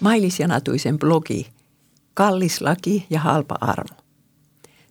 Mailis 0.00 0.40
Janatuisen 0.40 0.98
blogi 0.98 1.46
Kallis 2.14 2.60
laki 2.60 3.06
ja 3.10 3.20
halpa 3.20 3.58
armo. 3.60 3.96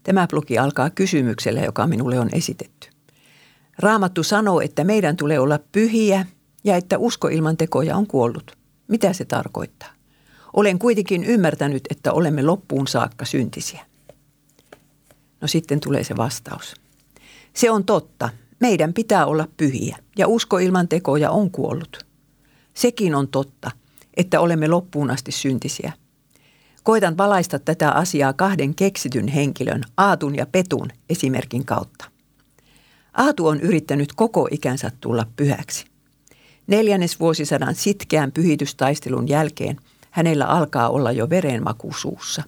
Tämä 0.04 0.28
blogi 0.28 0.58
alkaa 0.58 0.90
kysymyksellä, 0.90 1.62
joka 1.62 1.88
minulle 1.88 2.20
on 2.20 2.30
esitetty. 2.34 2.90
Raamattu 3.80 4.24
sanoo, 4.24 4.62
että 4.62 4.84
meidän 4.84 5.18
tulee 5.18 5.40
olla 5.40 5.60
pyhiä 5.72 6.26
ja 6.64 6.76
että 6.76 6.98
usko 6.98 7.28
ilman 7.28 7.58
tekoja 7.58 7.98
on 7.98 8.08
kuollut. 8.08 8.58
Mitä 8.88 9.14
se 9.14 9.26
tarkoittaa? 9.26 9.90
Olen 10.54 10.80
kuitenkin 10.80 11.24
ymmärtänyt, 11.24 11.84
että 11.90 12.14
olemme 12.14 12.44
loppuun 12.44 12.88
saakka 12.88 13.26
syntisiä. 13.26 13.86
No 15.42 15.48
sitten 15.48 15.80
tulee 15.80 16.04
se 16.04 16.18
vastaus. 16.18 16.74
Se 17.54 17.72
on 17.72 17.86
totta. 17.86 18.30
Meidän 18.60 18.94
pitää 18.94 19.26
olla 19.26 19.48
pyhiä 19.58 19.98
ja 20.18 20.28
usko 20.28 20.58
ilman 20.58 20.88
tekoja 20.88 21.32
on 21.32 21.52
kuollut. 21.52 22.06
Sekin 22.74 23.16
on 23.16 23.28
totta, 23.28 23.72
että 24.18 24.40
olemme 24.40 24.68
loppuun 24.68 25.12
asti 25.12 25.32
syntisiä. 25.32 25.94
Koitan 26.84 27.18
valaista 27.18 27.60
tätä 27.60 27.92
asiaa 27.92 28.34
kahden 28.34 28.76
keksityn 28.76 29.28
henkilön, 29.28 29.84
Aatun 29.98 30.36
ja 30.36 30.46
Petun, 30.46 30.90
esimerkin 31.10 31.66
kautta. 31.66 32.06
Aatu 33.14 33.48
on 33.48 33.62
yrittänyt 33.62 34.14
koko 34.14 34.48
ikänsä 34.52 34.92
tulla 35.02 35.26
pyhäksi. 35.36 35.86
Neljännes 36.68 37.20
vuosisadan 37.20 37.76
sitkeän 37.76 38.32
pyhitystaistelun 38.32 39.28
jälkeen 39.28 39.78
hänellä 40.12 40.46
alkaa 40.46 40.90
olla 40.90 41.12
jo 41.12 41.30
verenmaku 41.30 41.94
suussa. 41.94 42.44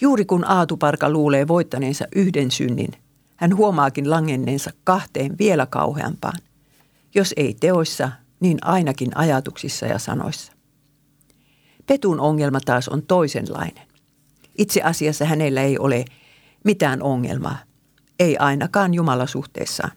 Juuri 0.00 0.24
kun 0.24 0.44
Aatuparka 0.44 1.10
luulee 1.10 1.48
voittaneensa 1.48 2.04
yhden 2.16 2.50
synnin, 2.50 2.90
hän 3.36 3.56
huomaakin 3.56 4.10
langenneensa 4.10 4.70
kahteen 4.84 5.38
vielä 5.38 5.66
kauheampaan. 5.66 6.38
Jos 7.14 7.34
ei 7.36 7.54
teoissa, 7.60 8.12
niin 8.40 8.58
ainakin 8.62 9.16
ajatuksissa 9.16 9.86
ja 9.86 9.98
sanoissa. 9.98 10.52
Petun 11.92 12.20
ongelma 12.20 12.60
taas 12.60 12.88
on 12.88 13.02
toisenlainen. 13.02 13.86
Itse 14.58 14.82
asiassa 14.82 15.24
hänellä 15.24 15.62
ei 15.62 15.78
ole 15.78 16.04
mitään 16.64 17.02
ongelmaa, 17.02 17.58
ei 18.18 18.36
ainakaan 18.36 18.94
Jumalasuhteessaan. 18.94 19.92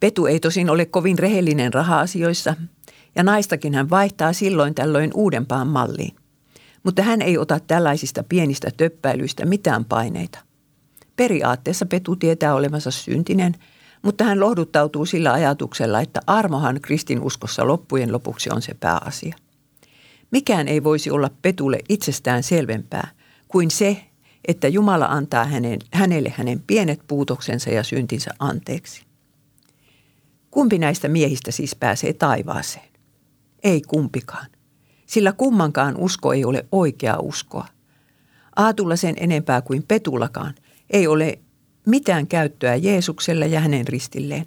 Petu 0.00 0.26
ei 0.26 0.40
tosin 0.40 0.70
ole 0.70 0.86
kovin 0.86 1.18
rehellinen 1.18 1.74
raha-asioissa, 1.74 2.54
ja 3.14 3.22
naistakin 3.22 3.74
hän 3.74 3.90
vaihtaa 3.90 4.32
silloin 4.32 4.74
tällöin 4.74 5.10
uudempaan 5.14 5.66
malliin. 5.66 6.16
Mutta 6.82 7.02
hän 7.02 7.22
ei 7.22 7.38
ota 7.38 7.60
tällaisista 7.60 8.22
pienistä 8.22 8.70
töppäilyistä 8.76 9.44
mitään 9.44 9.84
paineita. 9.84 10.38
Periaatteessa 11.16 11.86
Petu 11.86 12.16
tietää 12.16 12.54
olevansa 12.54 12.90
syntinen, 12.90 13.54
mutta 14.02 14.24
hän 14.24 14.40
lohduttautuu 14.40 15.06
sillä 15.06 15.32
ajatuksella, 15.32 16.00
että 16.00 16.20
armohan 16.26 16.80
kristinuskossa 16.82 17.66
loppujen 17.66 18.12
lopuksi 18.12 18.50
on 18.52 18.62
se 18.62 18.74
pääasia. 18.74 19.36
Mikään 20.32 20.68
ei 20.68 20.84
voisi 20.84 21.10
olla 21.10 21.30
Petulle 21.42 21.78
itsestään 21.88 22.42
selvempää 22.42 23.10
kuin 23.48 23.70
se, 23.70 24.04
että 24.48 24.68
Jumala 24.68 25.04
antaa 25.04 25.44
hänen, 25.44 25.78
hänelle 25.92 26.32
hänen 26.36 26.62
pienet 26.66 27.00
puutoksensa 27.06 27.70
ja 27.70 27.82
syntinsä 27.82 28.30
anteeksi. 28.38 29.02
Kumpi 30.50 30.78
näistä 30.78 31.08
miehistä 31.08 31.50
siis 31.50 31.76
pääsee 31.76 32.12
taivaaseen? 32.12 32.88
Ei 33.62 33.80
kumpikaan, 33.80 34.46
sillä 35.06 35.32
kummankaan 35.32 35.96
usko 35.96 36.32
ei 36.32 36.44
ole 36.44 36.66
oikea 36.72 37.18
uskoa. 37.18 37.66
Aatulla 38.56 38.96
sen 38.96 39.14
enempää 39.18 39.62
kuin 39.62 39.82
Petullakaan 39.88 40.54
ei 40.90 41.06
ole 41.06 41.38
mitään 41.86 42.26
käyttöä 42.26 42.76
Jeesuksella 42.76 43.46
ja 43.46 43.60
hänen 43.60 43.88
ristilleen. 43.88 44.46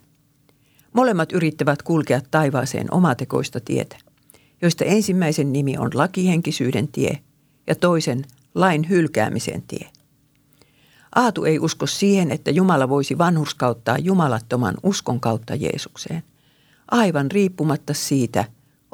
Molemmat 0.93 1.31
yrittävät 1.31 1.81
kulkea 1.81 2.21
taivaaseen 2.31 2.93
omatekoista 2.93 3.59
tietä, 3.59 3.97
joista 4.61 4.85
ensimmäisen 4.85 5.53
nimi 5.53 5.77
on 5.77 5.89
lakihenkisyyden 5.93 6.87
tie 6.87 7.19
ja 7.67 7.75
toisen 7.75 8.25
lain 8.55 8.89
hylkäämisen 8.89 9.63
tie. 9.67 9.89
Aatu 11.15 11.43
ei 11.43 11.59
usko 11.59 11.87
siihen, 11.87 12.31
että 12.31 12.51
Jumala 12.51 12.89
voisi 12.89 13.17
vanhurskauttaa 13.17 13.97
jumalattoman 13.97 14.75
uskon 14.83 15.19
kautta 15.19 15.55
Jeesukseen, 15.55 16.23
aivan 16.91 17.31
riippumatta 17.31 17.93
siitä, 17.93 18.45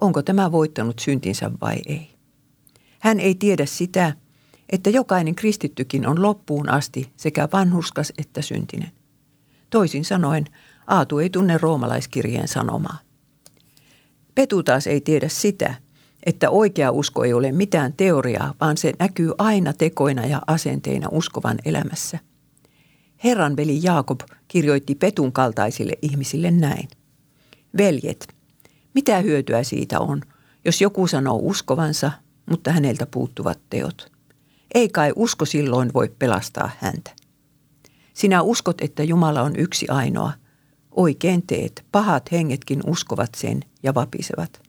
onko 0.02 0.22
tämä 0.22 0.52
voittanut 0.52 1.00
syntinsä 1.00 1.52
vai 1.62 1.78
ei. 1.85 2.09
Hän 3.00 3.19
ei 3.19 3.35
tiedä 3.35 3.66
sitä, 3.66 4.14
että 4.69 4.90
jokainen 4.90 5.35
kristittykin 5.35 6.08
on 6.08 6.22
loppuun 6.22 6.69
asti 6.69 7.12
sekä 7.18 7.50
vanhurskas 7.53 8.14
että 8.18 8.41
syntinen. 8.41 8.91
Toisin 9.69 10.06
sanoen, 10.06 10.46
Aatu 10.88 11.19
ei 11.19 11.30
tunne 11.30 11.58
roomalaiskirjeen 11.58 12.47
sanomaa. 12.47 12.97
Petu 14.36 14.64
taas 14.64 14.88
ei 14.88 15.02
tiedä 15.02 15.30
sitä, 15.30 15.75
että 16.25 16.50
oikea 16.50 16.92
usko 16.92 17.24
ei 17.24 17.34
ole 17.34 17.52
mitään 17.52 17.94
teoriaa, 17.94 18.53
vaan 18.62 18.78
se 18.78 18.94
näkyy 19.00 19.31
aina 19.38 19.74
tekoina 19.74 20.25
ja 20.25 20.42
asenteina 20.47 21.08
uskovan 21.12 21.58
elämässä. 21.66 22.19
Herran 23.24 23.56
veli 23.58 23.80
Jaakob 23.84 24.22
kirjoitti 24.47 24.96
Petun 24.96 25.31
kaltaisille 25.31 25.94
ihmisille 26.02 26.52
näin. 26.52 26.88
Veljet, 27.78 28.36
mitä 28.94 29.20
hyötyä 29.20 29.64
siitä 29.64 30.00
on, 30.00 30.22
jos 30.66 30.81
joku 30.81 31.08
sanoo 31.08 31.40
uskovansa, 31.41 32.12
mutta 32.50 32.72
häneltä 32.72 33.06
puuttuvat 33.06 33.59
teot? 33.70 34.12
Ei 34.75 34.90
kai 34.90 35.14
usko 35.16 35.46
silloin 35.46 35.94
voi 35.94 36.16
pelastaa 36.20 36.70
häntä. 36.80 37.12
Sinä 38.14 38.41
uskot, 38.41 38.81
että 38.81 39.03
Jumala 39.03 39.41
on 39.41 39.56
yksi 39.56 39.88
ainoa. 39.90 40.31
Oikein 40.91 41.47
teet, 41.47 41.86
pahat 41.91 42.31
hengetkin 42.31 42.81
uskovat 42.88 43.30
sen 43.38 43.59
ja 43.84 43.96
vapisevat. 43.96 44.62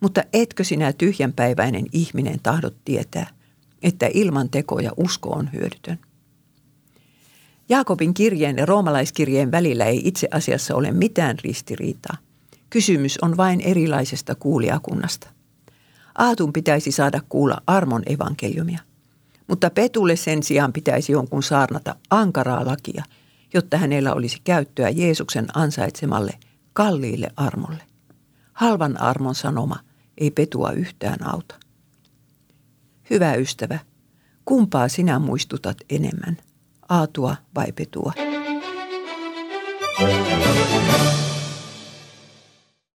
Mutta 0.00 0.22
etkö 0.32 0.64
sinä 0.64 0.92
tyhjänpäiväinen 0.92 1.86
ihminen 1.92 2.40
tahdot 2.42 2.76
tietää, 2.84 3.26
että 3.82 4.10
ilman 4.14 4.50
tekoja 4.50 4.90
usko 4.96 5.30
on 5.30 5.52
hyödytön? 5.52 5.98
Jaakobin 7.68 8.14
kirjeen 8.14 8.56
ja 8.56 8.66
roomalaiskirjeen 8.66 9.50
välillä 9.50 9.84
ei 9.84 10.00
itse 10.04 10.28
asiassa 10.30 10.74
ole 10.74 10.92
mitään 10.92 11.36
ristiriitaa. 11.44 12.16
Kysymys 12.70 13.18
on 13.22 13.36
vain 13.36 13.60
erilaisesta 13.60 14.34
kuulijakunnasta. 14.34 15.28
Aatun 16.18 16.52
pitäisi 16.52 16.92
saada 16.92 17.20
kuulla 17.28 17.62
armon 17.66 18.02
evankeliumia. 18.06 18.80
Mutta 19.48 19.70
Petulle 19.70 20.16
sen 20.16 20.42
sijaan 20.42 20.72
pitäisi 20.72 21.12
jonkun 21.12 21.42
saarnata 21.42 21.96
ankaraa 22.10 22.66
lakia, 22.66 23.04
jotta 23.54 23.78
hänellä 23.78 24.14
olisi 24.14 24.40
käyttöä 24.44 24.88
Jeesuksen 24.88 25.46
ansaitsemalle 25.54 26.32
kalliille 26.72 27.30
armolle. 27.36 27.82
Halvan 28.62 29.00
armon 29.00 29.34
sanoma– 29.34 29.76
ei 30.18 30.30
petua 30.30 30.70
yhtään 30.72 31.26
auta. 31.26 31.54
Hyvä 33.10 33.34
ystävä, 33.34 33.78
kumpaa 34.44 34.88
sinä 34.88 35.18
muistutat 35.18 35.76
enemmän, 35.90 36.36
aatua 36.88 37.36
vai 37.54 37.72
petua? 37.72 38.12
Thank 39.98 40.72
you. 40.74 40.81